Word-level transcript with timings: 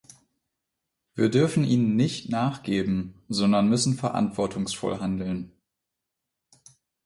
Wir 1.13 1.29
dürfen 1.29 1.63
ihnen 1.63 1.95
nicht 1.95 2.27
nachgeben, 2.31 3.21
sondern 3.29 3.69
müssen 3.69 3.93
verantwortungsvoll 3.93 4.97
handeln. 4.99 5.51